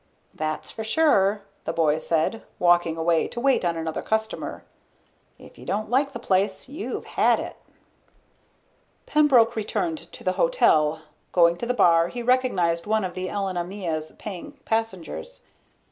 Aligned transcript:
"That's 0.33 0.71
for 0.71 0.83
sure," 0.83 1.43
the 1.65 1.73
boy 1.73 1.99
said, 1.99 2.41
walking 2.57 2.97
away 2.97 3.27
to 3.27 3.39
wait 3.39 3.63
on 3.63 3.77
another 3.77 4.01
customer. 4.01 4.63
"If 5.37 5.59
you 5.59 5.65
don't 5.67 5.91
like 5.91 6.11
the 6.11 6.17
place, 6.17 6.67
you've 6.67 7.05
had 7.05 7.39
it." 7.39 7.55
Pembroke 9.05 9.55
returned 9.55 9.99
to 9.99 10.23
the 10.23 10.31
hotel. 10.41 11.03
Going 11.33 11.55
to 11.57 11.67
the 11.67 11.75
bar, 11.75 12.07
he 12.07 12.23
recognized 12.23 12.87
one 12.87 13.05
of 13.05 13.13
the 13.13 13.29
Elena 13.29 13.63
Mia's 13.63 14.13
paying 14.13 14.53
passengers. 14.65 15.41